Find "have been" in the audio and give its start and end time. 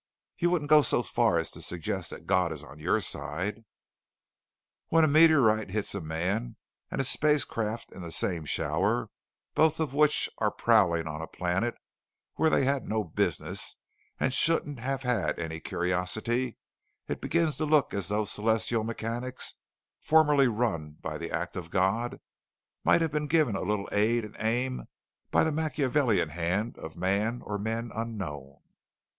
23.01-23.27